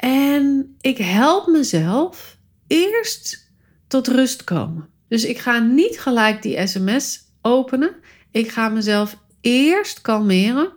En 0.00 0.76
ik 0.80 0.98
help 0.98 1.46
mezelf 1.46 2.38
eerst 2.66 3.52
tot 3.86 4.08
rust 4.08 4.44
komen. 4.44 4.88
Dus 5.08 5.24
ik 5.24 5.38
ga 5.38 5.58
niet 5.58 6.00
gelijk 6.00 6.42
die 6.42 6.66
sms 6.66 7.20
openen. 7.42 7.94
Ik 8.30 8.50
ga 8.50 8.68
mezelf 8.68 9.16
eerst 9.40 10.00
kalmeren 10.00 10.72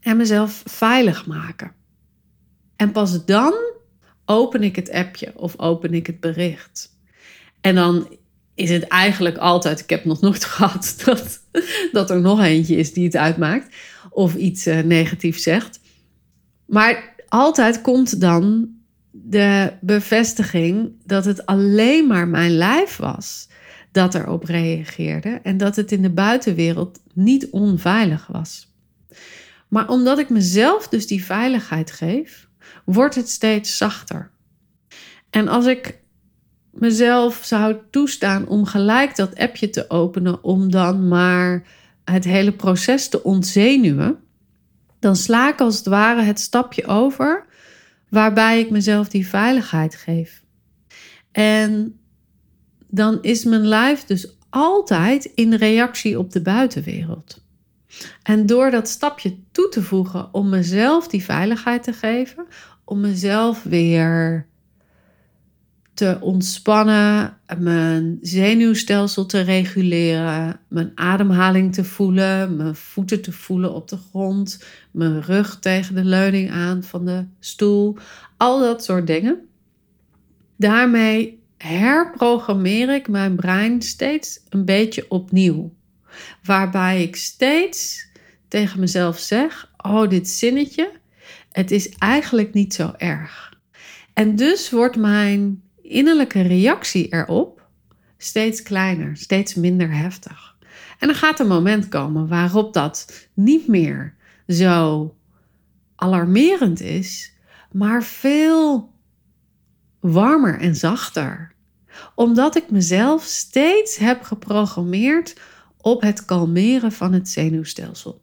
en 0.00 0.16
mezelf 0.16 0.62
veilig 0.64 1.26
maken. 1.26 1.72
En 2.76 2.92
pas 2.92 3.24
dan 3.24 3.54
open 4.24 4.62
ik 4.62 4.76
het 4.76 4.90
appje 4.90 5.32
of 5.36 5.58
open 5.58 5.94
ik 5.94 6.06
het 6.06 6.20
bericht. 6.20 6.98
En 7.60 7.74
dan 7.74 8.16
is 8.54 8.70
het 8.70 8.82
eigenlijk 8.82 9.36
altijd, 9.36 9.80
ik 9.80 9.90
heb 9.90 10.04
nog 10.04 10.20
nooit 10.20 10.44
gehad 10.54 11.02
dat, 11.04 11.40
dat 11.92 12.10
er 12.10 12.20
nog 12.20 12.40
eentje 12.40 12.76
is 12.76 12.92
die 12.92 13.04
het 13.04 13.16
uitmaakt 13.16 13.74
of 14.10 14.34
iets 14.34 14.66
uh, 14.66 14.80
negatiefs 14.80 15.42
zegt. 15.42 15.80
Maar 16.66 17.18
altijd 17.30 17.80
komt 17.80 18.20
dan 18.20 18.68
de 19.10 19.72
bevestiging 19.80 20.92
dat 21.04 21.24
het 21.24 21.46
alleen 21.46 22.06
maar 22.06 22.28
mijn 22.28 22.50
lijf 22.50 22.96
was 22.96 23.48
dat 23.92 24.14
erop 24.14 24.44
reageerde 24.44 25.40
en 25.42 25.56
dat 25.56 25.76
het 25.76 25.92
in 25.92 26.02
de 26.02 26.10
buitenwereld 26.10 27.00
niet 27.12 27.50
onveilig 27.50 28.26
was. 28.26 28.74
Maar 29.68 29.88
omdat 29.88 30.18
ik 30.18 30.28
mezelf 30.28 30.88
dus 30.88 31.06
die 31.06 31.24
veiligheid 31.24 31.90
geef, 31.90 32.48
wordt 32.84 33.14
het 33.14 33.28
steeds 33.28 33.76
zachter. 33.76 34.30
En 35.30 35.48
als 35.48 35.66
ik 35.66 35.98
mezelf 36.70 37.40
zou 37.44 37.76
toestaan 37.90 38.48
om 38.48 38.64
gelijk 38.64 39.16
dat 39.16 39.38
appje 39.38 39.70
te 39.70 39.90
openen, 39.90 40.44
om 40.44 40.70
dan 40.70 41.08
maar 41.08 41.62
het 42.04 42.24
hele 42.24 42.52
proces 42.52 43.08
te 43.08 43.22
ontzenuwen, 43.22 44.18
dan 45.00 45.16
sla 45.16 45.48
ik 45.48 45.60
als 45.60 45.76
het 45.76 45.86
ware 45.86 46.22
het 46.22 46.40
stapje 46.40 46.86
over 46.86 47.46
waarbij 48.08 48.60
ik 48.60 48.70
mezelf 48.70 49.08
die 49.08 49.28
veiligheid 49.28 49.94
geef. 49.94 50.42
En 51.32 52.00
dan 52.86 53.18
is 53.22 53.44
mijn 53.44 53.66
lijf 53.66 54.04
dus 54.04 54.36
altijd 54.50 55.24
in 55.24 55.54
reactie 55.54 56.18
op 56.18 56.32
de 56.32 56.42
buitenwereld. 56.42 57.44
En 58.22 58.46
door 58.46 58.70
dat 58.70 58.88
stapje 58.88 59.36
toe 59.52 59.68
te 59.68 59.82
voegen 59.82 60.34
om 60.34 60.48
mezelf 60.48 61.08
die 61.08 61.24
veiligheid 61.24 61.82
te 61.82 61.92
geven, 61.92 62.46
om 62.84 63.00
mezelf 63.00 63.62
weer 63.62 64.46
te 66.00 66.18
ontspannen, 66.20 67.36
mijn 67.58 68.18
zenuwstelsel 68.20 69.26
te 69.26 69.40
reguleren, 69.40 70.60
mijn 70.68 70.92
ademhaling 70.94 71.74
te 71.74 71.84
voelen, 71.84 72.56
mijn 72.56 72.74
voeten 72.74 73.22
te 73.22 73.32
voelen 73.32 73.74
op 73.74 73.88
de 73.88 73.96
grond, 74.10 74.64
mijn 74.90 75.22
rug 75.22 75.58
tegen 75.58 75.94
de 75.94 76.04
leuning 76.04 76.50
aan 76.50 76.82
van 76.82 77.04
de 77.04 77.24
stoel, 77.40 77.96
al 78.36 78.60
dat 78.60 78.84
soort 78.84 79.06
dingen. 79.06 79.48
Daarmee 80.56 81.42
herprogrammeer 81.56 82.94
ik 82.94 83.08
mijn 83.08 83.36
brein 83.36 83.82
steeds 83.82 84.40
een 84.48 84.64
beetje 84.64 85.04
opnieuw. 85.08 85.72
Waarbij 86.42 87.02
ik 87.02 87.16
steeds 87.16 88.08
tegen 88.48 88.80
mezelf 88.80 89.18
zeg: 89.18 89.72
Oh, 89.76 90.08
dit 90.08 90.28
zinnetje, 90.28 90.90
het 91.52 91.70
is 91.70 91.88
eigenlijk 91.88 92.52
niet 92.52 92.74
zo 92.74 92.92
erg. 92.96 93.58
En 94.12 94.36
dus 94.36 94.70
wordt 94.70 94.96
mijn 94.96 95.62
innerlijke 95.90 96.40
reactie 96.40 97.12
erop 97.12 97.68
steeds 98.16 98.62
kleiner, 98.62 99.16
steeds 99.16 99.54
minder 99.54 99.92
heftig. 99.92 100.56
En 100.98 101.06
dan 101.06 101.16
gaat 101.16 101.40
een 101.40 101.46
moment 101.46 101.88
komen 101.88 102.28
waarop 102.28 102.72
dat 102.72 103.28
niet 103.34 103.66
meer 103.66 104.14
zo 104.48 105.14
alarmerend 105.96 106.80
is, 106.80 107.32
maar 107.72 108.02
veel 108.02 108.92
warmer 110.00 110.58
en 110.60 110.76
zachter. 110.76 111.52
Omdat 112.14 112.56
ik 112.56 112.70
mezelf 112.70 113.22
steeds 113.22 113.96
heb 113.96 114.22
geprogrammeerd 114.22 115.40
op 115.76 116.02
het 116.02 116.24
kalmeren 116.24 116.92
van 116.92 117.12
het 117.12 117.28
zenuwstelsel. 117.28 118.22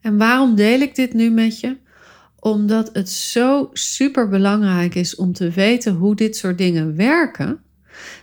En 0.00 0.18
waarom 0.18 0.54
deel 0.54 0.80
ik 0.80 0.94
dit 0.94 1.12
nu 1.12 1.30
met 1.30 1.60
je? 1.60 1.76
Omdat 2.46 2.90
het 2.92 3.10
zo 3.10 3.70
super 3.72 4.28
belangrijk 4.28 4.94
is 4.94 5.14
om 5.14 5.32
te 5.32 5.50
weten 5.50 5.94
hoe 5.94 6.14
dit 6.14 6.36
soort 6.36 6.58
dingen 6.58 6.96
werken, 6.96 7.60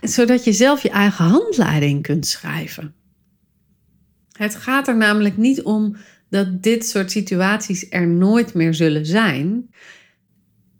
zodat 0.02 0.44
je 0.44 0.52
zelf 0.52 0.82
je 0.82 0.90
eigen 0.90 1.24
handleiding 1.24 2.02
kunt 2.02 2.26
schrijven. 2.26 2.94
Het 4.32 4.54
gaat 4.54 4.88
er 4.88 4.96
namelijk 4.96 5.36
niet 5.36 5.62
om 5.62 5.96
dat 6.30 6.62
dit 6.62 6.86
soort 6.86 7.10
situaties 7.10 7.86
er 7.90 8.06
nooit 8.06 8.54
meer 8.54 8.74
zullen 8.74 9.06
zijn. 9.06 9.70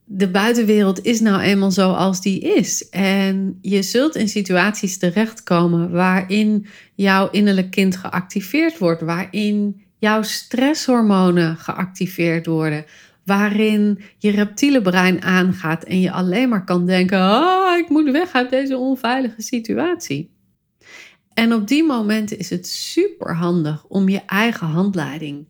De 0.04 0.30
buitenwereld 0.30 1.04
is 1.04 1.20
nou 1.20 1.40
eenmaal 1.40 1.70
zoals 1.70 2.20
die 2.20 2.40
is. 2.40 2.88
En 2.88 3.59
je 3.61 3.83
zult 3.83 4.16
in 4.16 4.28
situaties 4.28 4.98
terechtkomen 4.98 5.90
waarin 5.90 6.66
jouw 6.94 7.30
innerlijk 7.30 7.70
kind 7.70 7.96
geactiveerd 7.96 8.78
wordt, 8.78 9.02
waarin 9.02 9.83
jouw 9.98 10.22
stresshormonen 10.22 11.57
geactiveerd 11.57 12.46
worden, 12.46 12.85
waarin 13.24 13.98
je 14.18 14.30
reptiele 14.30 14.82
brein 14.82 15.22
aangaat 15.22 15.84
en 15.84 16.00
je 16.00 16.10
alleen 16.10 16.48
maar 16.48 16.64
kan 16.64 16.87
denken: 16.87 17.18
oh, 17.18 17.76
ik 17.78 17.88
moet 17.88 18.10
weg 18.10 18.32
uit 18.32 18.50
deze 18.50 18.76
onveilige 18.76 19.42
situatie. 19.42 20.32
En 21.34 21.52
op 21.52 21.68
die 21.68 21.84
momenten 21.84 22.38
is 22.38 22.50
het 22.50 22.66
super 22.66 23.34
handig 23.34 23.84
om 23.87 24.08
je 24.08 24.20
eigen 24.26 24.66
handleiding 24.66 25.46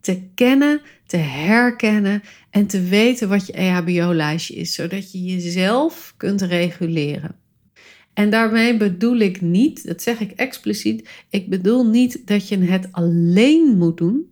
te 0.00 0.22
kennen, 0.34 0.80
te 1.06 1.16
herkennen 1.16 2.22
en 2.50 2.66
te 2.66 2.82
weten 2.82 3.28
wat 3.28 3.46
je 3.46 3.52
EHBO-lijstje 3.52 4.54
is, 4.54 4.74
zodat 4.74 5.12
je 5.12 5.24
jezelf 5.24 6.14
kunt 6.16 6.40
reguleren. 6.40 7.36
En 8.14 8.30
daarmee 8.30 8.76
bedoel 8.76 9.16
ik 9.16 9.40
niet, 9.40 9.86
dat 9.86 10.02
zeg 10.02 10.20
ik 10.20 10.30
expliciet, 10.30 11.08
ik 11.30 11.48
bedoel 11.48 11.86
niet 11.86 12.26
dat 12.26 12.48
je 12.48 12.58
het 12.58 12.88
alleen 12.90 13.76
moet 13.78 13.96
doen. 13.96 14.31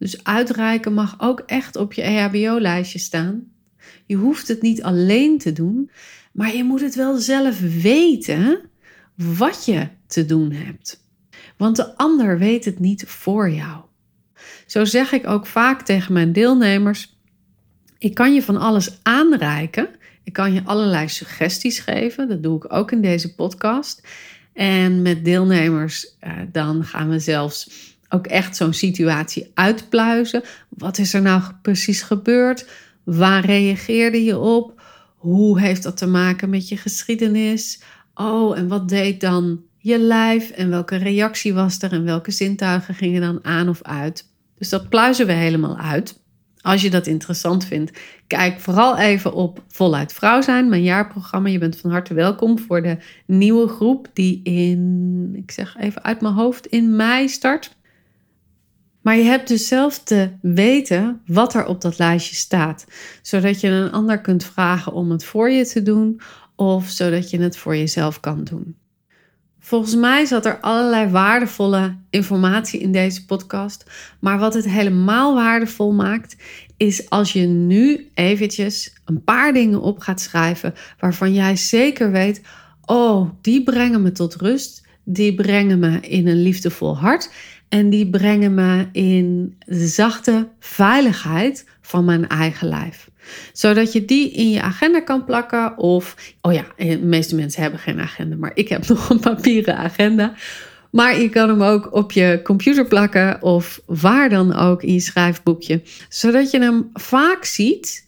Dus 0.00 0.24
uitreiken 0.24 0.92
mag 0.92 1.14
ook 1.18 1.40
echt 1.40 1.76
op 1.76 1.92
je 1.92 2.02
EHBO-lijstje 2.02 2.98
staan. 2.98 3.44
Je 4.06 4.16
hoeft 4.16 4.48
het 4.48 4.62
niet 4.62 4.82
alleen 4.82 5.38
te 5.38 5.52
doen, 5.52 5.90
maar 6.32 6.56
je 6.56 6.64
moet 6.64 6.80
het 6.80 6.94
wel 6.94 7.16
zelf 7.16 7.60
weten 7.60 8.60
wat 9.14 9.64
je 9.64 9.88
te 10.06 10.24
doen 10.24 10.52
hebt. 10.52 11.04
Want 11.56 11.76
de 11.76 11.96
ander 11.96 12.38
weet 12.38 12.64
het 12.64 12.78
niet 12.78 13.04
voor 13.06 13.50
jou. 13.50 13.80
Zo 14.66 14.84
zeg 14.84 15.12
ik 15.12 15.26
ook 15.26 15.46
vaak 15.46 15.82
tegen 15.82 16.12
mijn 16.12 16.32
deelnemers: 16.32 17.18
ik 17.98 18.14
kan 18.14 18.34
je 18.34 18.42
van 18.42 18.56
alles 18.56 18.98
aanreiken. 19.02 19.88
Ik 20.24 20.32
kan 20.32 20.52
je 20.52 20.64
allerlei 20.64 21.08
suggesties 21.08 21.78
geven. 21.78 22.28
Dat 22.28 22.42
doe 22.42 22.56
ik 22.56 22.72
ook 22.72 22.90
in 22.92 23.02
deze 23.02 23.34
podcast. 23.34 24.06
En 24.52 25.02
met 25.02 25.24
deelnemers, 25.24 26.16
eh, 26.18 26.32
dan 26.52 26.84
gaan 26.84 27.08
we 27.08 27.18
zelfs 27.18 27.70
ook 28.10 28.26
echt 28.26 28.56
zo'n 28.56 28.72
situatie 28.72 29.50
uitpluizen. 29.54 30.42
Wat 30.68 30.98
is 30.98 31.14
er 31.14 31.22
nou 31.22 31.42
precies 31.62 32.02
gebeurd? 32.02 32.68
Waar 33.04 33.44
reageerde 33.44 34.24
je 34.24 34.38
op? 34.38 34.82
Hoe 35.16 35.60
heeft 35.60 35.82
dat 35.82 35.96
te 35.96 36.06
maken 36.06 36.50
met 36.50 36.68
je 36.68 36.76
geschiedenis? 36.76 37.82
Oh, 38.14 38.58
en 38.58 38.68
wat 38.68 38.88
deed 38.88 39.20
dan 39.20 39.60
je 39.78 39.98
lijf? 39.98 40.50
En 40.50 40.70
welke 40.70 40.96
reactie 40.96 41.54
was 41.54 41.82
er? 41.82 41.92
En 41.92 42.04
welke 42.04 42.30
zintuigen 42.30 42.94
gingen 42.94 43.20
dan 43.20 43.44
aan 43.44 43.68
of 43.68 43.82
uit? 43.82 44.28
Dus 44.58 44.68
dat 44.68 44.88
pluizen 44.88 45.26
we 45.26 45.32
helemaal 45.32 45.78
uit. 45.78 46.18
Als 46.62 46.82
je 46.82 46.90
dat 46.90 47.06
interessant 47.06 47.64
vindt, 47.64 47.98
kijk 48.26 48.60
vooral 48.60 48.98
even 48.98 49.32
op 49.32 49.62
Voluit 49.68 50.12
Vrouw 50.12 50.40
zijn, 50.40 50.68
mijn 50.68 50.82
jaarprogramma. 50.82 51.48
Je 51.48 51.58
bent 51.58 51.76
van 51.76 51.90
harte 51.90 52.14
welkom 52.14 52.58
voor 52.58 52.82
de 52.82 52.96
nieuwe 53.26 53.68
groep 53.68 54.08
die 54.12 54.40
in, 54.42 55.32
ik 55.36 55.50
zeg 55.50 55.76
even 55.78 56.04
uit 56.04 56.20
mijn 56.20 56.34
hoofd, 56.34 56.66
in 56.66 56.96
mei 56.96 57.28
start. 57.28 57.78
Maar 59.00 59.16
je 59.16 59.22
hebt 59.22 59.48
dus 59.48 59.68
zelf 59.68 59.98
te 59.98 60.30
weten 60.40 61.20
wat 61.26 61.54
er 61.54 61.66
op 61.66 61.80
dat 61.80 61.98
lijstje 61.98 62.34
staat, 62.34 62.86
zodat 63.22 63.60
je 63.60 63.68
een 63.68 63.92
ander 63.92 64.20
kunt 64.20 64.44
vragen 64.44 64.92
om 64.92 65.10
het 65.10 65.24
voor 65.24 65.50
je 65.50 65.66
te 65.66 65.82
doen 65.82 66.20
of 66.56 66.88
zodat 66.88 67.30
je 67.30 67.40
het 67.40 67.56
voor 67.56 67.76
jezelf 67.76 68.20
kan 68.20 68.44
doen. 68.44 68.76
Volgens 69.70 69.94
mij 69.94 70.24
zat 70.24 70.46
er 70.46 70.60
allerlei 70.60 71.10
waardevolle 71.10 71.96
informatie 72.10 72.80
in 72.80 72.92
deze 72.92 73.26
podcast. 73.26 73.84
Maar 74.20 74.38
wat 74.38 74.54
het 74.54 74.64
helemaal 74.64 75.34
waardevol 75.34 75.92
maakt, 75.92 76.36
is 76.76 77.10
als 77.10 77.32
je 77.32 77.46
nu 77.46 78.10
eventjes 78.14 78.92
een 79.04 79.24
paar 79.24 79.52
dingen 79.52 79.80
op 79.80 79.98
gaat 79.98 80.20
schrijven 80.20 80.74
waarvan 80.98 81.32
jij 81.32 81.56
zeker 81.56 82.10
weet: 82.10 82.42
oh, 82.84 83.30
die 83.40 83.62
brengen 83.62 84.02
me 84.02 84.12
tot 84.12 84.34
rust. 84.34 84.88
Die 85.04 85.34
brengen 85.34 85.78
me 85.78 86.00
in 86.00 86.26
een 86.26 86.42
liefdevol 86.42 86.98
hart. 86.98 87.30
En 87.70 87.90
die 87.90 88.10
brengen 88.10 88.54
me 88.54 88.88
in 88.92 89.56
de 89.66 89.86
zachte 89.86 90.48
veiligheid 90.58 91.66
van 91.80 92.04
mijn 92.04 92.28
eigen 92.28 92.68
lijf. 92.68 93.10
Zodat 93.52 93.92
je 93.92 94.04
die 94.04 94.30
in 94.30 94.50
je 94.50 94.62
agenda 94.62 95.00
kan 95.00 95.24
plakken. 95.24 95.78
Of, 95.78 96.16
oh 96.40 96.52
ja, 96.52 96.64
de 96.76 96.98
meeste 96.98 97.34
mensen 97.34 97.62
hebben 97.62 97.80
geen 97.80 98.00
agenda, 98.00 98.36
maar 98.36 98.50
ik 98.54 98.68
heb 98.68 98.86
nog 98.88 99.10
een 99.10 99.20
papieren 99.20 99.76
agenda. 99.76 100.34
Maar 100.90 101.20
je 101.20 101.28
kan 101.28 101.48
hem 101.48 101.62
ook 101.62 101.94
op 101.94 102.12
je 102.12 102.40
computer 102.44 102.86
plakken 102.86 103.42
of 103.42 103.80
waar 103.86 104.28
dan 104.28 104.54
ook 104.54 104.82
in 104.82 104.92
je 104.92 105.00
schrijfboekje. 105.00 105.82
Zodat 106.08 106.50
je 106.50 106.60
hem 106.60 106.90
vaak 106.92 107.44
ziet 107.44 108.06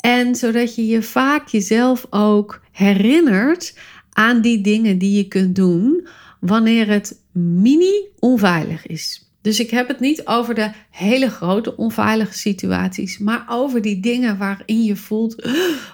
en 0.00 0.34
zodat 0.34 0.74
je 0.74 0.86
je 0.86 1.02
vaak 1.02 1.48
jezelf 1.48 2.06
ook 2.10 2.60
herinnert 2.72 3.78
aan 4.12 4.40
die 4.40 4.60
dingen 4.60 4.98
die 4.98 5.16
je 5.16 5.28
kunt 5.28 5.56
doen 5.56 6.08
wanneer 6.40 6.88
het 6.88 7.22
mini 7.32 8.08
onveilig 8.18 8.86
is. 8.86 9.28
Dus 9.40 9.60
ik 9.60 9.70
heb 9.70 9.88
het 9.88 10.00
niet 10.00 10.26
over 10.26 10.54
de 10.54 10.70
hele 10.90 11.30
grote 11.30 11.76
onveilige 11.76 12.38
situaties, 12.38 13.18
maar 13.18 13.44
over 13.48 13.82
die 13.82 14.00
dingen 14.00 14.38
waarin 14.38 14.82
je 14.82 14.96
voelt: 14.96 15.48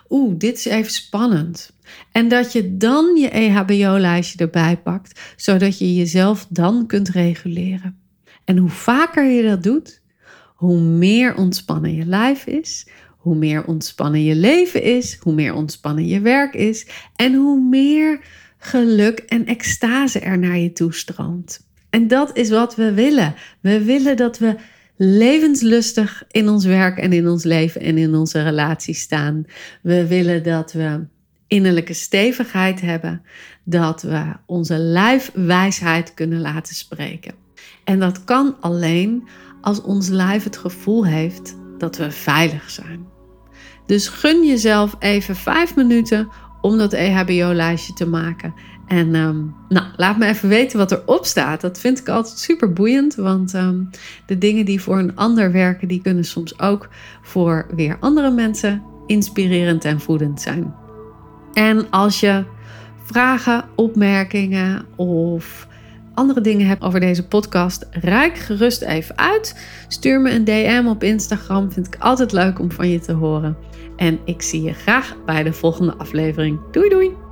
oeh, 0.09 0.35
dit 0.39 0.57
is 0.57 0.65
even 0.65 0.93
spannend. 0.93 1.73
En 2.13 2.29
dat 2.29 2.53
je 2.53 2.77
dan 2.77 3.17
je 3.17 3.29
EHBO-lijstje 3.29 4.39
erbij 4.39 4.77
pakt, 4.77 5.21
zodat 5.37 5.79
je 5.79 5.95
jezelf 5.95 6.47
dan 6.49 6.87
kunt 6.87 7.09
reguleren. 7.09 7.99
En 8.45 8.57
hoe 8.57 8.71
vaker 8.71 9.25
je 9.25 9.43
dat 9.43 9.63
doet, 9.63 10.01
hoe 10.55 10.81
meer 10.81 11.37
ontspannen 11.37 11.95
je 11.95 12.07
lijf 12.07 12.47
is, 12.47 12.89
hoe 13.25 13.37
meer 13.37 13.65
ontspannen 13.65 14.23
je 14.23 14.35
leven 14.35 14.83
is, 14.83 15.19
hoe 15.21 15.35
meer 15.35 15.55
ontspannen 15.55 16.07
je 16.07 16.21
werk 16.21 16.55
is 16.55 16.87
en 17.17 17.35
hoe 17.35 17.61
meer 17.61 18.21
geluk 18.67 19.19
en 19.19 19.47
extase 19.47 20.19
er 20.19 20.39
naar 20.39 20.59
je 20.59 20.73
toe 20.73 20.95
stroomt. 20.95 21.67
En 21.91 22.09
dat 22.09 22.37
is 22.37 22.51
wat 22.51 22.75
we 22.77 22.93
willen. 22.93 23.35
We 23.61 23.85
willen 23.85 24.17
dat 24.17 24.39
we 24.39 24.55
levenslustig 24.97 26.25
in 26.31 26.49
ons 26.49 26.65
werk 26.65 26.99
en 26.99 27.13
in 27.13 27.29
ons 27.29 27.45
leven 27.45 27.81
en 27.81 27.99
in 27.99 28.15
onze 28.15 28.43
relatie 28.43 28.95
staan. 28.95 29.45
We 29.83 30.07
willen 30.07 30.43
dat 30.43 30.73
we 30.73 31.07
innerlijke 31.47 31.93
stevigheid 31.93 32.81
hebben, 32.81 33.23
dat 33.65 34.03
we 34.03 34.33
onze 34.47 34.79
lijfwijsheid 34.79 36.15
kunnen 36.15 36.41
laten 36.41 36.75
spreken. 36.75 37.35
En 37.85 37.99
dat 37.99 38.25
kan 38.25 38.57
alleen 38.61 39.29
als 39.61 39.83
ons 39.83 40.09
lijf 40.09 40.45
het 40.45 40.57
gevoel 40.57 41.07
heeft 41.07 41.57
dat 41.79 41.97
we 41.97 42.11
veilig 42.11 42.71
zijn. 42.71 43.07
Dus 43.87 44.09
gun 44.09 44.47
jezelf 44.47 44.97
even 44.99 45.37
vijf 45.37 45.77
minuten 45.77 46.29
om 46.65 46.79
dat 46.79 46.93
EHBO-lijstje 46.93 47.93
te 47.93 48.07
maken. 48.07 48.55
En 48.87 49.15
ehm, 49.15 49.37
nou, 49.69 49.87
laat 49.97 50.19
me 50.19 50.27
even 50.27 50.49
weten 50.49 50.79
wat 50.79 50.93
erop 50.93 51.25
staat. 51.25 51.61
Dat 51.61 51.81
vind 51.81 51.99
ik 51.99 52.09
altijd 52.09 52.39
super 52.39 52.73
boeiend. 52.73 53.15
Want 53.15 53.55
ehm, 53.55 53.83
de 54.27 54.39
dingen 54.39 54.65
die 54.65 54.81
voor 54.81 54.99
een 54.99 55.17
ander 55.17 55.53
werken, 55.53 55.89
die 55.89 56.03
kunnen 56.03 56.25
soms 56.25 56.59
ook 56.59 56.89
voor 57.23 57.67
weer 57.75 57.97
andere 58.01 58.31
mensen 58.31 58.83
inspirerend 59.07 59.85
en 59.85 60.01
voedend 60.01 60.41
zijn. 60.41 60.75
En 61.53 61.91
als 61.91 62.21
je 62.21 62.45
vragen, 63.03 63.65
opmerkingen 63.75 64.87
of 64.97 65.69
andere 66.15 66.41
dingen 66.41 66.67
hebt 66.67 66.83
over 66.83 67.01
deze 67.01 67.27
podcast, 67.27 67.87
rijk 67.91 68.39
gerust 68.39 68.83
even 68.83 69.19
uit. 69.19 69.67
Stuur 69.89 70.21
me 70.21 70.31
een 70.31 70.45
DM 70.45 70.85
op 70.89 71.03
Instagram. 71.03 71.73
Vind 71.73 71.87
ik 71.87 71.97
altijd 71.99 72.33
leuk 72.33 72.59
om 72.59 72.73
van 72.73 72.89
je 72.89 72.99
te 72.99 73.13
horen. 73.13 73.57
En 73.97 74.19
ik 74.25 74.43
zie 74.43 74.63
je 74.63 74.73
graag 74.73 75.17
bij 75.27 75.43
de 75.43 75.53
volgende 75.53 75.95
aflevering. 75.95 76.59
Doei 76.71 76.89
doei! 76.89 77.24